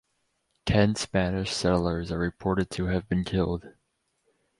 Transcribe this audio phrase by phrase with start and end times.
[0.65, 3.67] Ten Spanish settlers are reported to have been killed.